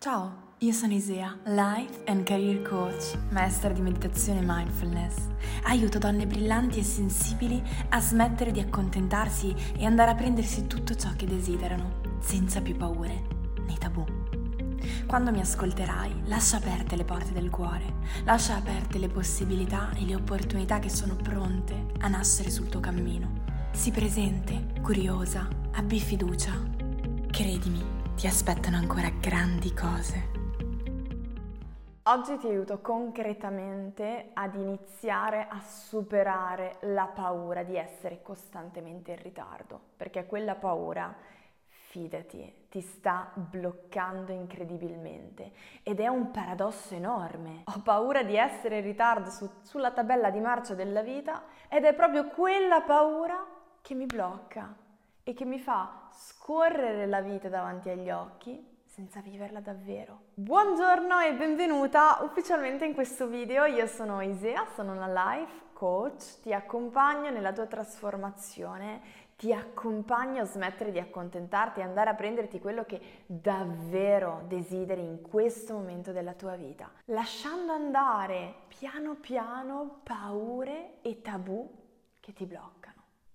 [0.00, 5.16] Ciao, io sono Isea, Life and Career Coach, maestra di meditazione e mindfulness.
[5.64, 11.10] Aiuto donne brillanti e sensibili a smettere di accontentarsi e andare a prendersi tutto ciò
[11.16, 13.24] che desiderano, senza più paure
[13.66, 14.04] né tabù.
[15.08, 20.14] Quando mi ascolterai, lascia aperte le porte del cuore, lascia aperte le possibilità e le
[20.14, 23.46] opportunità che sono pronte a nascere sul tuo cammino.
[23.72, 26.52] Sii presente, curiosa, abbi fiducia.
[27.32, 30.30] Credimi, ti aspettano ancora grandi cose.
[32.02, 39.80] Oggi ti aiuto concretamente ad iniziare a superare la paura di essere costantemente in ritardo,
[39.96, 41.14] perché quella paura,
[41.68, 45.52] fidati, ti sta bloccando incredibilmente
[45.84, 47.62] ed è un paradosso enorme.
[47.72, 51.94] Ho paura di essere in ritardo su, sulla tabella di marcia della vita ed è
[51.94, 53.46] proprio quella paura
[53.80, 54.86] che mi blocca
[55.28, 60.20] e che mi fa scorrere la vita davanti agli occhi senza viverla davvero.
[60.32, 63.66] Buongiorno e benvenuta ufficialmente in questo video.
[63.66, 69.02] Io sono Isea, sono una life coach, ti accompagno nella tua trasformazione,
[69.36, 75.20] ti accompagno a smettere di accontentarti e andare a prenderti quello che davvero desideri in
[75.20, 81.70] questo momento della tua vita, lasciando andare piano piano paure e tabù
[82.18, 82.77] che ti bloccano.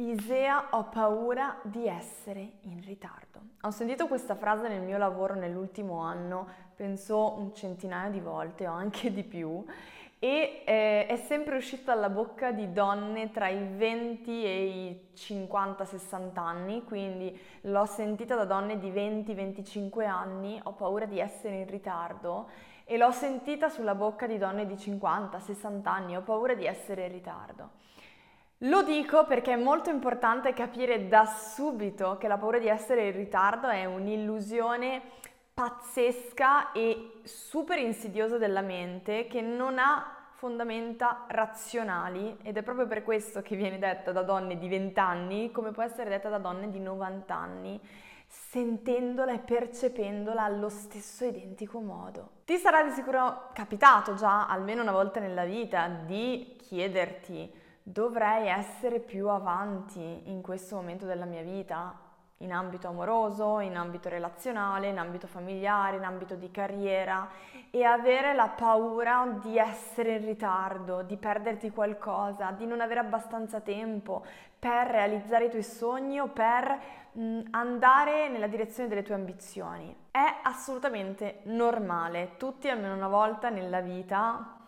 [0.03, 3.39] Isea, ho paura di essere in ritardo.
[3.61, 8.73] Ho sentito questa frase nel mio lavoro nell'ultimo anno, penso un centinaio di volte o
[8.73, 9.63] anche di più,
[10.19, 16.37] e eh, è sempre uscita dalla bocca di donne tra i 20 e i 50-60
[16.37, 22.49] anni, quindi l'ho sentita da donne di 20-25 anni, ho paura di essere in ritardo
[22.83, 27.11] e l'ho sentita sulla bocca di donne di 50-60 anni, ho paura di essere in
[27.13, 27.91] ritardo.
[28.65, 33.15] Lo dico perché è molto importante capire da subito che la paura di essere in
[33.15, 35.01] ritardo è un'illusione
[35.53, 43.03] pazzesca e super insidiosa della mente che non ha fondamenta razionali ed è proprio per
[43.03, 46.69] questo che viene detta da donne di 20 anni come può essere detta da donne
[46.69, 47.81] di 90 anni
[48.25, 52.29] sentendola e percependola allo stesso identico modo.
[52.45, 58.99] Ti sarà di sicuro capitato già almeno una volta nella vita di chiederti dovrei essere
[58.99, 61.99] più avanti in questo momento della mia vita,
[62.37, 67.29] in ambito amoroso, in ambito relazionale, in ambito familiare, in ambito di carriera
[67.69, 73.61] e avere la paura di essere in ritardo, di perderti qualcosa, di non avere abbastanza
[73.61, 74.25] tempo
[74.59, 76.79] per realizzare i tuoi sogni o per
[77.13, 79.95] mh, andare nella direzione delle tue ambizioni.
[80.11, 84.62] È assolutamente normale, tutti almeno una volta nella vita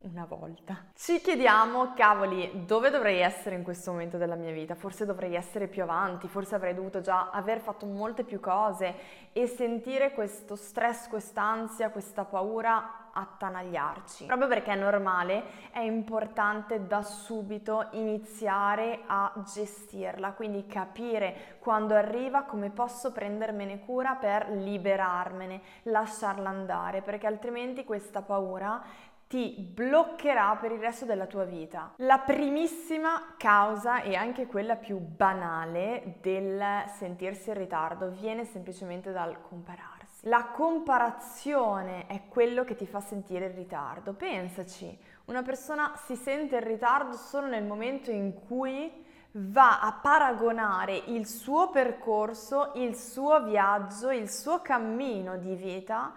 [0.00, 0.84] una volta.
[0.94, 4.74] Ci chiediamo, cavoli, dove dovrei essere in questo momento della mia vita?
[4.74, 8.94] Forse dovrei essere più avanti, forse avrei dovuto già aver fatto molte più cose
[9.32, 14.26] e sentire questo stress, quest'ansia, questa paura attanagliarci.
[14.26, 22.42] Proprio perché è normale, è importante da subito iniziare a gestirla, quindi capire quando arriva
[22.42, 28.82] come posso prendermene cura per liberarmene, lasciarla andare, perché altrimenti questa paura
[29.28, 31.92] ti bloccherà per il resto della tua vita.
[31.96, 39.40] La primissima causa e anche quella più banale del sentirsi in ritardo viene semplicemente dal
[39.42, 40.28] compararsi.
[40.28, 44.12] La comparazione è quello che ti fa sentire in ritardo.
[44.12, 50.96] Pensaci, una persona si sente in ritardo solo nel momento in cui va a paragonare
[50.96, 56.12] il suo percorso, il suo viaggio, il suo cammino di vita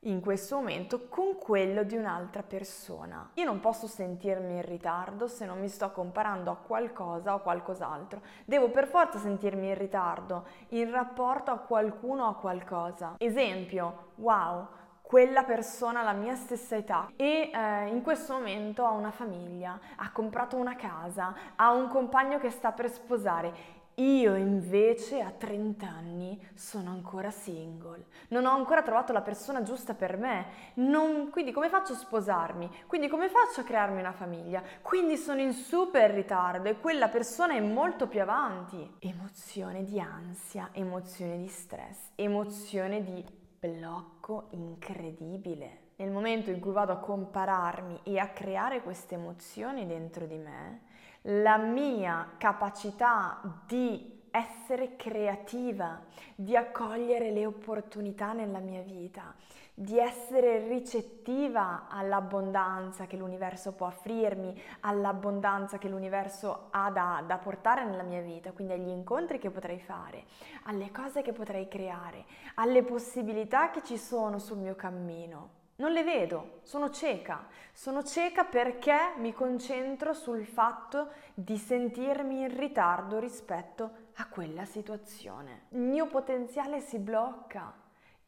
[0.00, 3.30] in questo momento con quello di un'altra persona.
[3.34, 8.20] Io non posso sentirmi in ritardo se non mi sto comparando a qualcosa o qualcos'altro.
[8.44, 13.14] Devo per forza sentirmi in ritardo in rapporto a qualcuno o a qualcosa.
[13.18, 14.68] Esempio, wow,
[15.06, 19.78] quella persona ha la mia stessa età e eh, in questo momento ha una famiglia,
[19.96, 25.86] ha comprato una casa, ha un compagno che sta per sposare io invece a 30
[25.86, 31.50] anni sono ancora single, non ho ancora trovato la persona giusta per me, non, quindi
[31.52, 32.68] come faccio a sposarmi?
[32.86, 34.62] Quindi come faccio a crearmi una famiglia?
[34.82, 38.96] Quindi sono in super ritardo e quella persona è molto più avanti.
[38.98, 43.24] Emozione di ansia, emozione di stress, emozione di
[43.58, 45.84] blocco incredibile.
[45.96, 50.80] Nel momento in cui vado a compararmi e a creare queste emozioni dentro di me,
[51.28, 56.00] la mia capacità di essere creativa,
[56.34, 59.34] di accogliere le opportunità nella mia vita,
[59.74, 67.84] di essere ricettiva all'abbondanza che l'universo può offrirmi, all'abbondanza che l'universo ha da, da, portare
[67.84, 70.24] nella mia vita, quindi agli incontri che potrei fare,
[70.64, 72.24] alle cose che potrei creare,
[72.54, 75.64] alle possibilità che ci sono sul mio cammino.
[75.76, 77.46] Non le vedo, sono cieca.
[77.72, 85.66] Sono cieca perché mi concentro sul fatto di sentirmi in ritardo rispetto a quella situazione.
[85.70, 87.74] Il mio potenziale si blocca,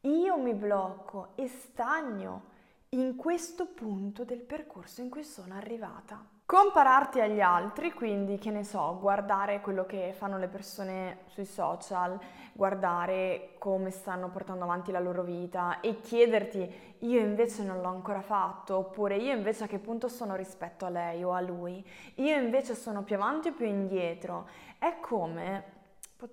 [0.02, 2.56] io mi blocco e stagno
[2.90, 6.36] in questo punto del percorso in cui sono arrivata.
[6.48, 12.18] Compararti agli altri, quindi che ne so, guardare quello che fanno le persone sui social,
[12.54, 18.22] guardare come stanno portando avanti la loro vita e chiederti io invece non l'ho ancora
[18.22, 22.36] fatto, oppure io invece a che punto sono rispetto a lei o a lui, io
[22.36, 24.48] invece sono più avanti o più indietro.
[24.78, 25.62] È come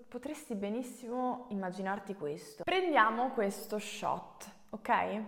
[0.08, 2.64] potresti benissimo immaginarti questo.
[2.64, 5.22] Prendiamo questo shot, ok?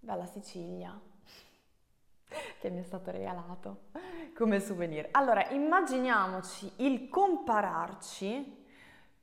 [0.00, 0.98] Dalla Sicilia
[2.58, 3.86] che mi è stato regalato
[4.34, 5.08] come souvenir.
[5.12, 8.56] Allora, immaginiamoci il compararci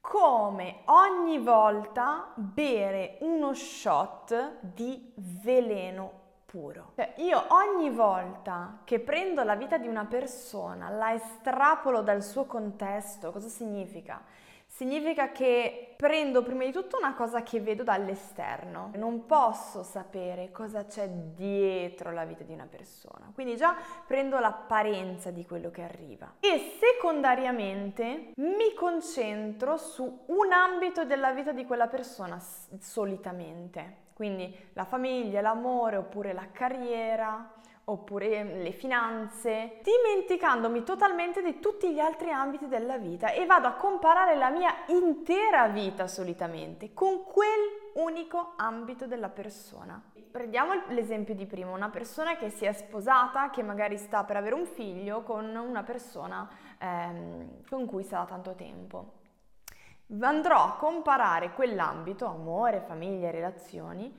[0.01, 6.91] come ogni volta bere uno shot di veleno puro.
[6.95, 12.45] Cioè, io ogni volta che prendo la vita di una persona, la estrapolo dal suo
[12.45, 14.21] contesto, cosa significa?
[14.75, 20.83] Significa che prendo prima di tutto una cosa che vedo dall'esterno, non posso sapere cosa
[20.83, 23.73] c'è dietro la vita di una persona, quindi già
[24.05, 26.33] prendo l'apparenza di quello che arriva.
[26.41, 32.37] E secondariamente mi concentro su un ambito della vita di quella persona
[32.77, 37.49] solitamente, quindi la famiglia, l'amore oppure la carriera,
[37.85, 43.73] oppure le finanze, dimenticandomi totalmente di tutti gli altri ambiti della vita e vado a
[43.73, 50.01] comparare la mia intera vita solitamente con quel unico ambito della persona.
[50.31, 54.55] Prendiamo l'esempio di prima, una persona che si è sposata, che magari sta per avere
[54.55, 56.49] un figlio con una persona
[56.79, 59.13] ehm, con cui sta da tanto tempo.
[60.19, 64.13] Andrò a comparare quell'ambito, amore, famiglia, relazioni,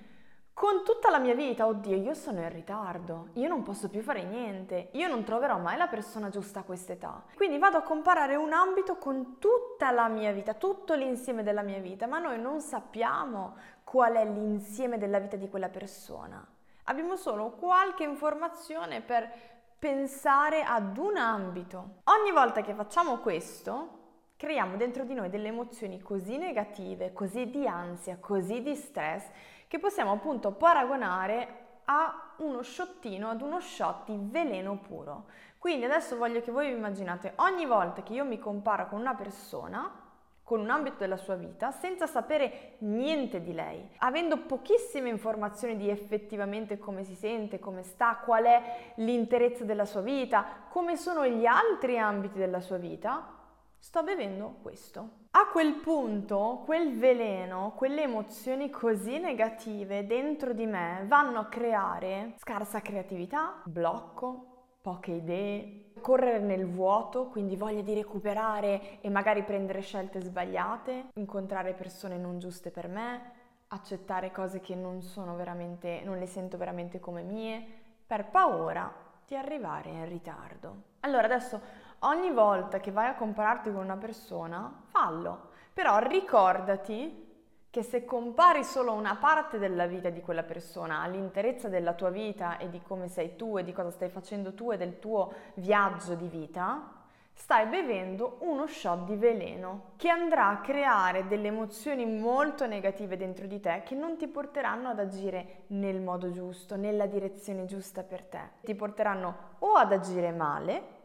[0.59, 4.23] con tutta la mia vita, oddio, io sono in ritardo, io non posso più fare
[4.23, 7.25] niente, io non troverò mai la persona giusta a quest'età.
[7.35, 11.79] Quindi vado a comparare un ambito con tutta la mia vita, tutto l'insieme della mia
[11.79, 13.55] vita, ma noi non sappiamo
[13.85, 16.43] qual è l'insieme della vita di quella persona.
[16.85, 19.31] Abbiamo solo qualche informazione per
[19.79, 21.97] pensare ad un ambito.
[22.05, 24.05] Ogni volta che facciamo questo,
[24.37, 29.29] creiamo dentro di noi delle emozioni così negative, così di ansia, così di stress,
[29.77, 35.27] che possiamo appunto paragonare a uno sciottino, ad uno shot di veleno puro.
[35.59, 39.15] Quindi adesso voglio che voi vi immaginate ogni volta che io mi comparo con una
[39.15, 40.05] persona,
[40.43, 45.91] con un ambito della sua vita, senza sapere niente di lei, avendo pochissime informazioni di
[45.91, 51.45] effettivamente come si sente, come sta, qual è l'interezza della sua vita, come sono gli
[51.45, 53.36] altri ambiti della sua vita,
[53.79, 55.25] sto bevendo questo.
[55.33, 62.35] A quel punto, quel veleno, quelle emozioni così negative dentro di me vanno a creare
[62.39, 69.81] scarsa creatività, blocco, poche idee, correre nel vuoto, quindi voglia di recuperare e magari prendere
[69.81, 73.33] scelte sbagliate, incontrare persone non giuste per me,
[73.69, 77.65] accettare cose che non sono veramente, non le sento veramente come mie,
[78.07, 78.95] per paura
[79.27, 80.83] di arrivare in ritardo.
[81.01, 81.61] Allora adesso
[82.01, 85.51] ogni volta che vai a compararti con una persona, fallo.
[85.73, 87.25] Però ricordati
[87.71, 92.57] che se compari solo una parte della vita di quella persona all'interezza della tua vita
[92.57, 96.15] e di come sei tu e di cosa stai facendo tu e del tuo viaggio
[96.15, 96.91] di vita,
[97.35, 103.47] stai bevendo uno shot di veleno che andrà a creare delle emozioni molto negative dentro
[103.47, 108.25] di te che non ti porteranno ad agire nel modo giusto, nella direzione giusta per
[108.25, 108.41] te.
[108.63, 110.96] Ti porteranno o ad agire male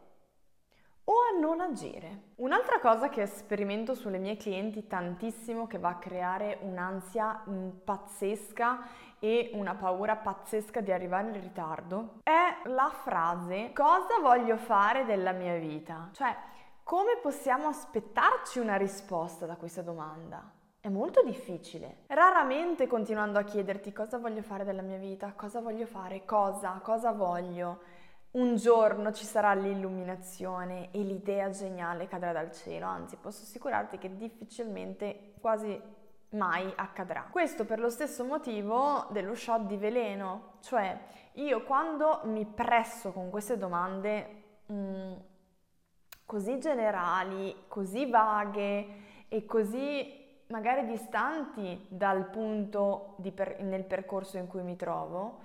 [1.12, 2.30] o a non agire.
[2.36, 8.80] Un'altra cosa che sperimento sulle mie clienti tantissimo che va a creare un'ansia mm, pazzesca
[9.20, 15.34] e una paura pazzesca di arrivare in ritardo è la frase cosa voglio fare della
[15.34, 16.10] mia vita?
[16.13, 16.36] Cioè,
[16.82, 20.50] come possiamo aspettarci una risposta da questa domanda?
[20.80, 21.98] È molto difficile.
[22.08, 27.12] Raramente continuando a chiederti cosa voglio fare della mia vita, cosa voglio fare, cosa, cosa
[27.12, 27.90] voglio
[28.31, 34.15] un giorno ci sarà l'illuminazione e l'idea geniale cadrà dal cielo, anzi posso assicurarti che
[34.15, 35.79] difficilmente, quasi
[36.31, 37.27] mai accadrà.
[37.29, 40.97] Questo per lo stesso motivo dello shot di veleno, cioè
[41.33, 45.13] io quando mi presso con queste domande mh, mm,
[46.25, 48.88] così generali, così vaghe
[49.27, 55.39] e così magari distanti dal punto per, nel percorso in cui mi trovo,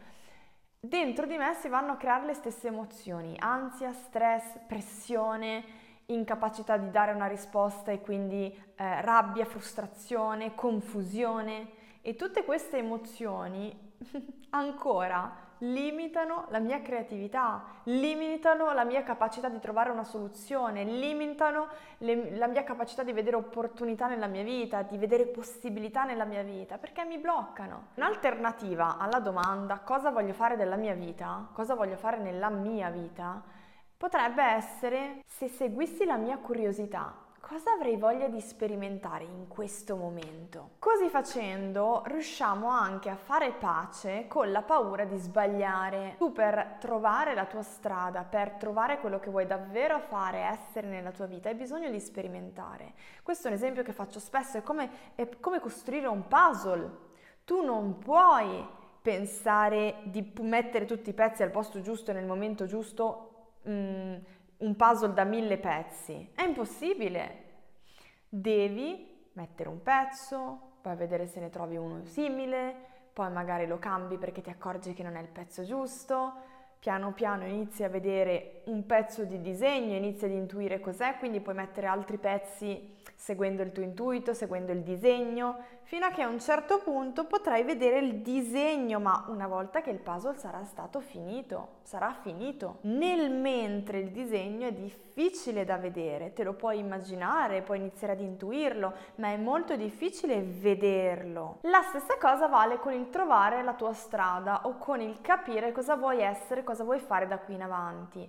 [0.88, 5.64] dentro di me si vanno a creare le stesse emozioni, ansia, stress, pressione,
[6.06, 11.84] incapacità di dare una risposta e quindi eh, rabbia, frustrazione, confusione.
[12.02, 13.94] E tutte queste emozioni
[14.50, 22.36] ancora limitano la mia creatività, limitano la mia capacità di trovare una soluzione, limitano le,
[22.36, 26.78] la mia capacità di vedere opportunità nella mia vita, di vedere possibilità nella mia vita,
[26.78, 27.88] perché mi bloccano.
[27.94, 33.42] Un'alternativa alla domanda cosa voglio fare della mia vita, cosa voglio fare nella mia vita,
[33.96, 40.70] potrebbe essere se seguissi la mia curiosità cosa avrei voglia di sperimentare in questo momento.
[40.80, 46.16] Così facendo riusciamo anche a fare pace con la paura di sbagliare.
[46.18, 51.12] Tu per trovare la tua strada, per trovare quello che vuoi davvero fare, essere nella
[51.12, 52.94] tua vita, hai bisogno di sperimentare.
[53.22, 56.90] Questo è un esempio che faccio spesso, è come, è come costruire un puzzle.
[57.44, 58.66] Tu non puoi
[59.00, 63.30] pensare di mettere tutti i pezzi al posto giusto nel momento giusto.
[63.68, 64.16] Mm,
[64.58, 66.30] un puzzle da mille pezzi.
[66.34, 67.44] È impossibile.
[68.28, 72.74] Devi mettere un pezzo, poi vedere se ne trovi uno simile,
[73.12, 76.32] poi magari lo cambi perché ti accorgi che non è il pezzo giusto.
[76.78, 81.54] Piano piano inizi a vedere un pezzo di disegno, inizi ad intuire cos'è, quindi puoi
[81.54, 86.40] mettere altri pezzi seguendo il tuo intuito, seguendo il disegno, fino a che a un
[86.40, 91.78] certo punto potrai vedere il disegno, ma una volta che il puzzle sarà stato finito,
[91.82, 92.78] sarà finito.
[92.82, 98.20] Nel mentre il disegno è difficile da vedere, te lo puoi immaginare, puoi iniziare ad
[98.20, 101.58] intuirlo, ma è molto difficile vederlo.
[101.62, 105.94] La stessa cosa vale con il trovare la tua strada o con il capire cosa
[105.94, 108.28] vuoi essere, cosa vuoi fare da qui in avanti.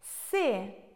[0.00, 0.87] Se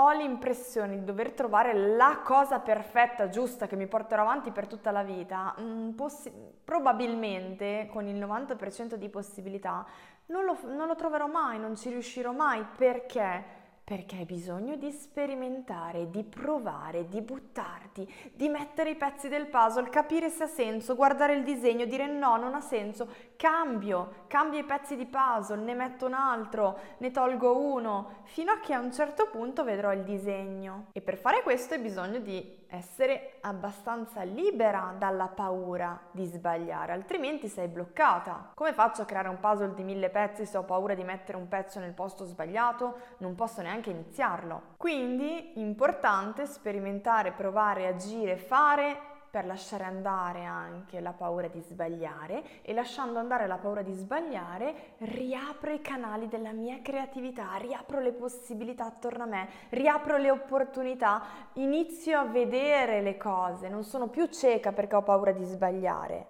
[0.00, 4.90] ho l'impressione di dover trovare la cosa perfetta, giusta, che mi porterò avanti per tutta
[4.90, 6.32] la vita, mm, possi-
[6.64, 9.86] probabilmente con il 90% di possibilità
[10.26, 12.64] non lo, non lo troverò mai, non ci riuscirò mai.
[12.76, 13.58] Perché?
[13.90, 19.88] perché hai bisogno di sperimentare, di provare, di buttarti, di mettere i pezzi del puzzle,
[19.88, 23.08] capire se ha senso, guardare il disegno, dire no, non ha senso,
[23.40, 28.60] cambio, cambio i pezzi di puzzle, ne metto un altro, ne tolgo uno, fino a
[28.60, 30.88] che a un certo punto vedrò il disegno.
[30.92, 37.48] E per fare questo hai bisogno di essere abbastanza libera dalla paura di sbagliare, altrimenti
[37.48, 38.50] sei bloccata.
[38.54, 41.48] Come faccio a creare un puzzle di mille pezzi se ho paura di mettere un
[41.48, 42.98] pezzo nel posto sbagliato?
[43.18, 44.74] Non posso neanche iniziarlo.
[44.76, 52.72] Quindi importante sperimentare, provare, agire, fare per lasciare andare anche la paura di sbagliare e
[52.72, 58.86] lasciando andare la paura di sbagliare riapro i canali della mia creatività, riapro le possibilità
[58.86, 61.22] attorno a me, riapro le opportunità,
[61.54, 66.26] inizio a vedere le cose, non sono più cieca perché ho paura di sbagliare.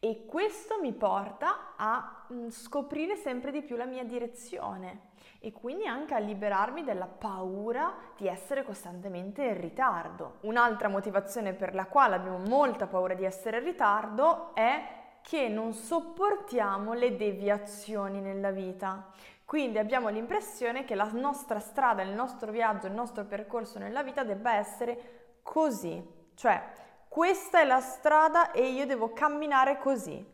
[0.00, 5.12] E questo mi porta a mm, scoprire sempre di più la mia direzione
[5.44, 10.36] e quindi anche a liberarmi dalla paura di essere costantemente in ritardo.
[10.40, 15.74] Un'altra motivazione per la quale abbiamo molta paura di essere in ritardo è che non
[15.74, 19.10] sopportiamo le deviazioni nella vita.
[19.44, 24.24] Quindi abbiamo l'impressione che la nostra strada, il nostro viaggio, il nostro percorso nella vita
[24.24, 26.02] debba essere così,
[26.36, 26.62] cioè
[27.06, 30.24] questa è la strada e io devo camminare così.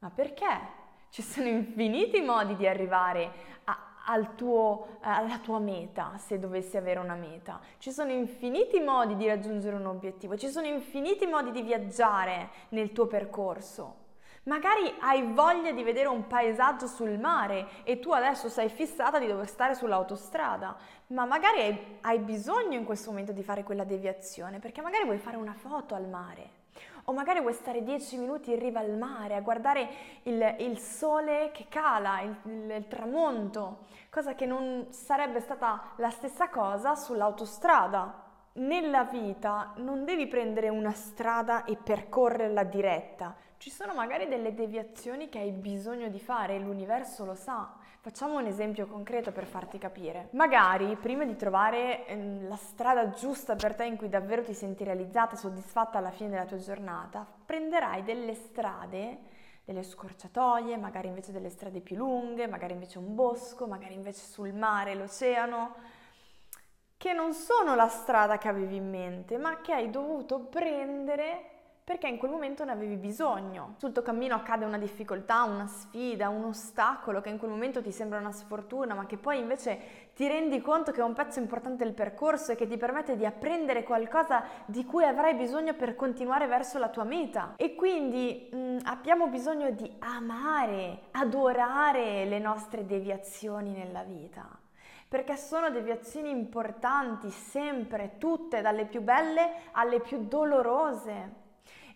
[0.00, 0.76] Ma perché?
[1.10, 3.56] Ci sono infiniti modi di arrivare
[4.10, 7.60] al tuo, alla tua meta, se dovessi avere una meta.
[7.78, 12.92] Ci sono infiniti modi di raggiungere un obiettivo, ci sono infiniti modi di viaggiare nel
[12.92, 14.06] tuo percorso.
[14.48, 19.26] Magari hai voglia di vedere un paesaggio sul mare e tu adesso sei fissata di
[19.26, 20.74] dover stare sull'autostrada,
[21.08, 25.18] ma magari hai, hai bisogno in questo momento di fare quella deviazione perché magari vuoi
[25.18, 26.56] fare una foto al mare
[27.04, 29.88] o magari vuoi stare dieci minuti in riva al mare a guardare
[30.22, 36.10] il, il sole che cala, il, il, il, tramonto, cosa che non sarebbe stata la
[36.10, 38.24] stessa cosa sull'autostrada.
[38.54, 45.28] Nella vita non devi prendere una strada e percorrerla diretta, ci sono magari delle deviazioni
[45.28, 47.74] che hai bisogno di fare e l'universo lo sa.
[48.00, 50.28] Facciamo un esempio concreto per farti capire.
[50.30, 54.84] Magari prima di trovare eh, la strada giusta per te in cui davvero ti senti
[54.84, 59.18] realizzata, soddisfatta alla fine della tua giornata, prenderai delle strade,
[59.64, 64.54] delle scorciatoie, magari invece delle strade più lunghe, magari invece un bosco, magari invece sul
[64.54, 65.74] mare, l'oceano,
[66.96, 71.57] che non sono la strada che avevi in mente, ma che hai dovuto prendere
[71.88, 73.76] perché in quel momento ne avevi bisogno.
[73.78, 77.92] Sul tuo cammino accade una difficoltà, una sfida, un ostacolo che in quel momento ti
[77.92, 81.84] sembra una sfortuna, ma che poi invece ti rendi conto che è un pezzo importante
[81.84, 86.46] del percorso e che ti permette di apprendere qualcosa di cui avrai bisogno per continuare
[86.46, 87.54] verso la tua meta.
[87.56, 94.46] E quindi mh, mm, abbiamo bisogno di amare, adorare le nostre deviazioni nella vita
[95.08, 101.46] perché sono deviazioni importanti sempre, tutte, dalle più belle alle più dolorose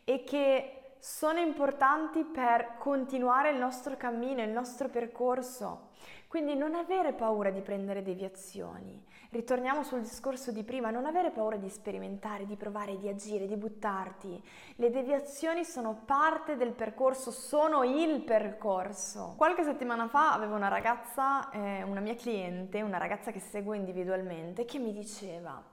[0.04, 5.90] e che sono importanti per continuare il nostro cammino, il nostro percorso.
[6.28, 9.04] Quindi non avere paura di prendere deviazioni.
[9.30, 13.56] Ritorniamo sul discorso di prima, non avere paura di sperimentare, di provare, di agire, di
[13.56, 14.42] buttarti.
[14.76, 19.34] Le deviazioni sono parte del percorso, sono il percorso.
[19.36, 24.64] Qualche settimana fa avevo una ragazza, eh, una mia cliente, una ragazza che seguo individualmente,
[24.64, 25.71] che mi diceva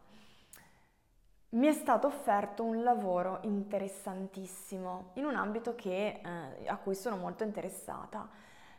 [1.51, 7.15] mi è stato offerto un lavoro interessantissimo in un ambito che, eh, a cui sono
[7.15, 8.27] molto interessata,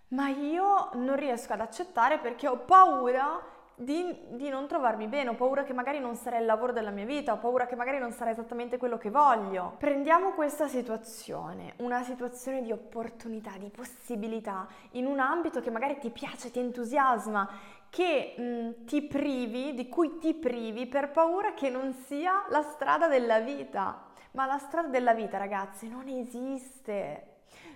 [0.08, 3.40] ma io non riesco ad accettare perché ho paura
[3.74, 7.06] di, di, non trovarmi bene, ho paura che magari non sarà il lavoro della mia
[7.06, 9.76] vita, ho paura che magari non sarà esattamente quello che voglio.
[9.78, 16.10] Prendiamo questa situazione, una situazione di opportunità, di possibilità, in un ambito che magari ti
[16.10, 17.48] piace, ti entusiasma,
[17.90, 23.08] che mh, ti privi, di cui ti privi per paura che non sia la strada
[23.08, 24.06] della vita.
[24.32, 27.26] Ma la strada della vita, ragazzi, non esiste.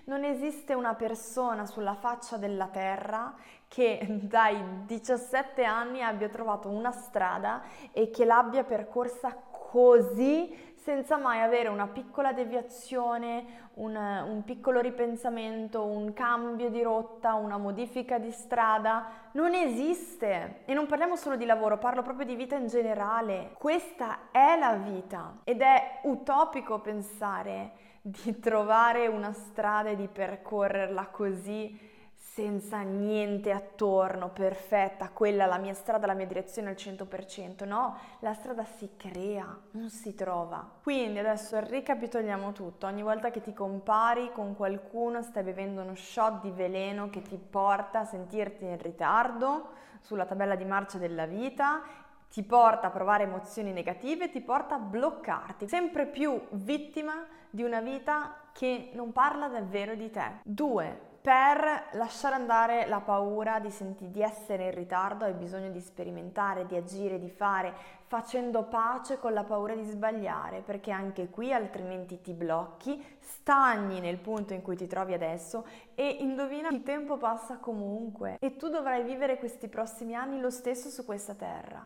[0.05, 3.35] Non esiste una persona sulla faccia della terra
[3.67, 11.41] che dai 17 anni abbia trovato una strada e che l'abbia percorsa così senza mai
[11.41, 18.29] avere una piccola deviazione, un, un, piccolo ripensamento, un cambio di rotta, una modifica di
[18.29, 19.07] strada.
[19.31, 20.61] Non esiste.
[20.65, 23.55] E non parliamo solo di lavoro, parlo proprio di vita in generale.
[23.57, 27.71] Questa è la vita ed è utopico pensare
[28.03, 31.93] di trovare una strada e di percorrerla così
[32.35, 38.33] senza niente attorno, perfetta, quella la mia strada, la mia direzione al 100%, no, la
[38.33, 40.69] strada si crea, non si trova.
[40.83, 46.41] Quindi adesso ricapitoliamo tutto, ogni volta che ti compari con qualcuno stai bevendo uno shot
[46.41, 49.69] di veleno che ti porta a sentirti in ritardo
[50.01, 51.83] sulla tabella di marcia della vita
[52.29, 57.79] ti porta a provare emozioni negative, ti porta a bloccarti, sempre più vittima di una
[57.79, 60.39] vita che non parla davvero di te.
[60.43, 65.81] Due, per lasciare andare la paura di, senti- di essere in ritardo hai bisogno di
[65.81, 67.73] sperimentare, di agire, di fare,
[68.05, 74.19] facendo pace con la paura di sbagliare, perché anche qui altrimenti ti blocchi, stagni nel
[74.19, 79.01] punto in cui ti trovi adesso e indovina il tempo passa comunque e tu dovrai
[79.03, 81.83] vivere questi prossimi anni lo stesso su questa terra.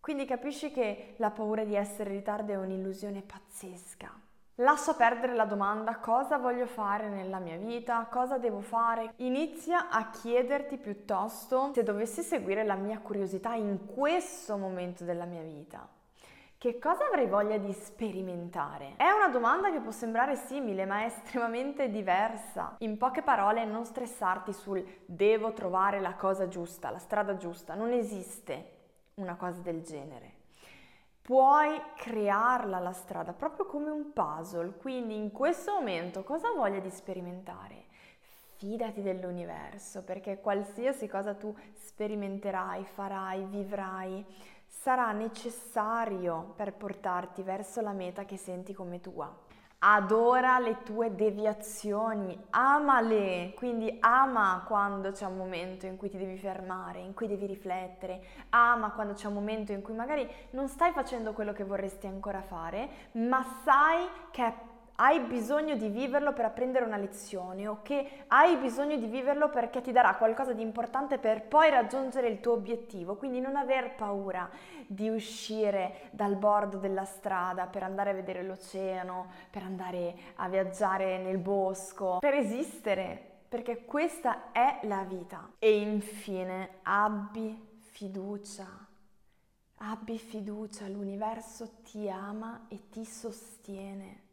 [0.00, 4.23] Quindi capisci che la paura di essere in ritardo è un'illusione pazzesca.
[4.58, 9.14] Lascia perdere la domanda cosa voglio fare nella mia vita, cosa devo fare.
[9.16, 15.42] Inizia a chiederti piuttosto se dovessi seguire la mia curiosità in questo momento della mia
[15.42, 15.88] vita.
[16.56, 18.92] Che cosa avrei voglia di sperimentare?
[18.96, 22.76] È una domanda che può sembrare simile, ma è estremamente diversa.
[22.78, 27.74] In poche parole, non stressarti sul devo trovare la cosa giusta, la strada giusta.
[27.74, 28.70] Non esiste
[29.14, 30.42] una cosa del genere
[31.24, 34.74] puoi crearla la strada proprio come un puzzle.
[34.76, 37.86] Quindi in questo momento cosa voglia di sperimentare?
[38.56, 44.22] Fidati dell'universo perché qualsiasi cosa tu sperimenterai, farai, vivrai,
[44.66, 49.43] sarà necessario per portarti verso la meta che senti come tua
[49.86, 56.38] adora le tue deviazioni, amale, quindi ama quando c'è un momento in cui ti devi
[56.38, 60.92] fermare, in cui devi riflettere, ama quando c'è un momento in cui magari non stai
[60.92, 64.54] facendo quello che vorresti ancora fare, ma sai che è
[64.96, 69.80] hai bisogno di viverlo per apprendere una lezione o che hai bisogno di viverlo perché
[69.80, 73.16] ti darà qualcosa di importante per poi raggiungere il tuo obiettivo.
[73.16, 74.48] Quindi non aver paura
[74.86, 81.18] di uscire dal bordo della strada per andare a vedere l'oceano, per andare a viaggiare
[81.18, 85.50] nel bosco, per esistere, perché questa è la vita.
[85.58, 88.66] E infine abbi fiducia.
[89.78, 94.23] Abbi fiducia, l'universo ti ama e ti sostiene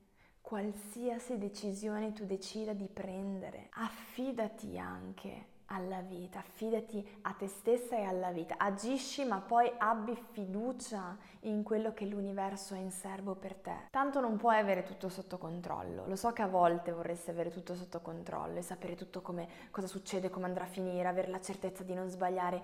[0.52, 8.04] qualsiasi decisione tu decida di prendere, affidati anche alla vita, affidati a te stessa e
[8.04, 13.56] alla vita, agisci ma poi abbi fiducia in quello che l'universo ha in serbo per
[13.56, 13.88] te.
[13.90, 17.74] Tanto non puoi avere tutto sotto controllo, lo so che a volte vorresti avere tutto
[17.74, 21.84] sotto controllo e sapere tutto come, cosa succede, come andrà a finire, avere la certezza
[21.84, 22.62] di non sbagliare.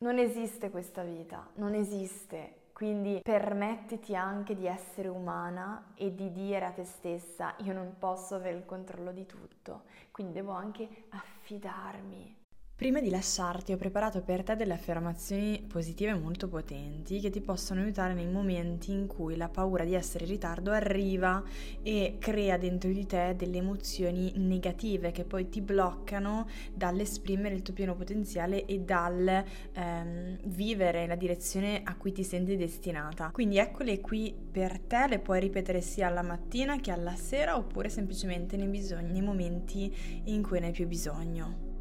[0.00, 6.64] Non esiste questa vita, non esiste Quindi permettiti anche di essere umana e di dire
[6.64, 12.41] a te stessa io non posso avere il controllo di tutto, quindi devo anche affidarmi
[12.74, 17.80] Prima di lasciarti ho preparato per te delle affermazioni positive molto potenti che ti possono
[17.80, 21.44] aiutare nei momenti in cui la paura di essere in ritardo arriva
[21.80, 27.72] e crea dentro di te delle emozioni negative che poi ti bloccano dall'esprimere il tuo
[27.72, 33.30] pieno potenziale e dal ehm, vivere la direzione a cui ti senti destinata.
[33.32, 37.88] Quindi eccole qui per te, le puoi ripetere sia alla mattina che alla sera oppure
[37.88, 41.71] semplicemente nei, bisogni, nei momenti in cui ne hai più bisogno.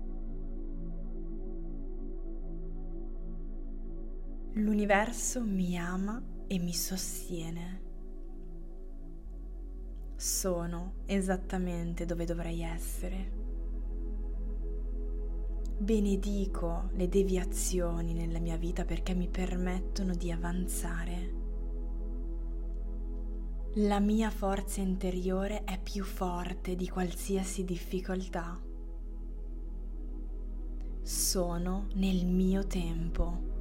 [4.55, 7.81] L'universo mi ama e mi sostiene.
[10.17, 13.31] Sono esattamente dove dovrei essere.
[15.77, 21.33] Benedico le deviazioni nella mia vita perché mi permettono di avanzare.
[23.75, 28.61] La mia forza interiore è più forte di qualsiasi difficoltà.
[31.01, 33.60] Sono nel mio tempo.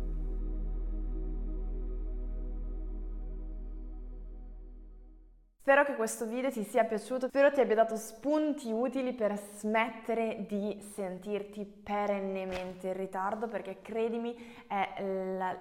[5.61, 10.47] Spero che questo video ti sia piaciuto, spero ti abbia dato spunti utili per smettere
[10.49, 14.35] di sentirti perennemente in ritardo perché credimi
[14.67, 15.05] è
[15.37, 15.55] la,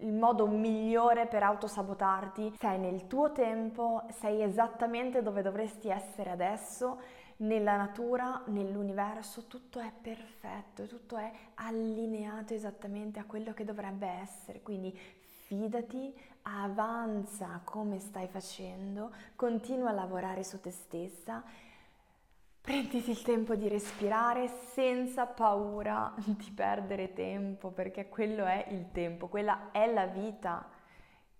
[0.00, 2.56] il modo migliore per autosabotarti.
[2.58, 7.00] Sei nel tuo tempo, sei esattamente dove dovresti essere adesso,
[7.36, 14.62] nella natura, nell'universo, tutto è perfetto, tutto è allineato esattamente a quello che dovrebbe essere.
[14.62, 14.98] Quindi
[15.54, 21.42] fidati, avanza come stai facendo, continua a lavorare su te stessa,
[22.60, 29.28] prenditi il tempo di respirare senza paura di perdere tempo, perché quello è il tempo,
[29.28, 30.68] quella è la vita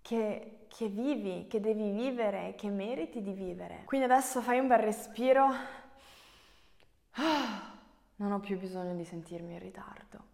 [0.01, 3.83] che, che vivi, che devi vivere, che meriti di vivere.
[3.85, 5.49] Quindi adesso fai un bel respiro.
[8.17, 10.34] Non ho più bisogno di sentirmi in ritardo.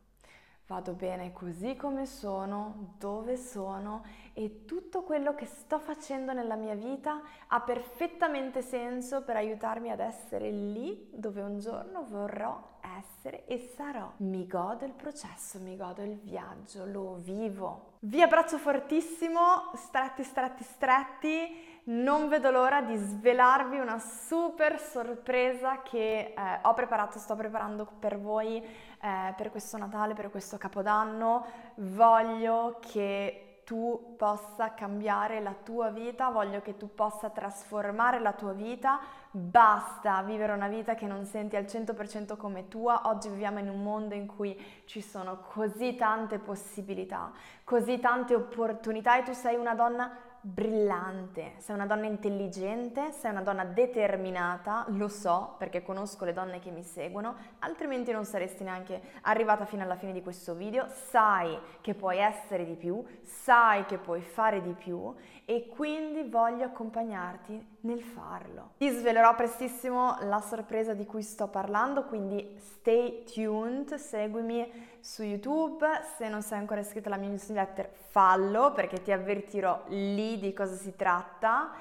[0.71, 4.05] Vado bene così come sono, dove sono
[4.35, 9.99] e tutto quello che sto facendo nella mia vita ha perfettamente senso per aiutarmi ad
[9.99, 14.13] essere lì dove un giorno vorrò essere e sarò.
[14.19, 17.95] Mi godo il processo, mi godo il viaggio, lo vivo.
[17.99, 21.70] Vi abbraccio fortissimo, stretti, stretti, stretti.
[21.83, 28.19] Non vedo l'ora di svelarvi una super sorpresa che eh, ho preparato, sto preparando per
[28.19, 31.47] voi eh, per questo Natale, per questo Capodanno.
[31.77, 38.53] Voglio che tu possa cambiare la tua vita, voglio che tu possa trasformare la tua
[38.53, 38.99] vita.
[39.31, 43.03] Basta vivere una vita che non senti al 100% come tua.
[43.05, 47.31] Oggi viviamo in un mondo in cui ci sono così tante possibilità,
[47.65, 50.11] così tante opportunità e tu sei una donna
[50.43, 56.61] brillante, sei una donna intelligente, sei una donna determinata, lo so perché conosco le donne
[56.61, 61.59] che mi seguono, altrimenti non saresti neanche arrivata fino alla fine di questo video, sai
[61.81, 67.79] che puoi essere di più, sai che puoi fare di più e quindi voglio accompagnarti
[67.81, 68.71] nel farlo.
[68.79, 75.87] Ti svelerò prestissimo la sorpresa di cui sto parlando, quindi stay tuned, seguimi su YouTube,
[76.17, 80.75] se non sei ancora iscritto alla mia newsletter fallo perché ti avvertirò lì di cosa
[80.75, 81.73] si tratta.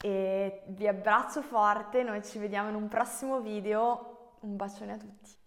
[0.00, 5.41] E vi abbraccio forte, noi ci vediamo in un prossimo video, un bacione a tutti!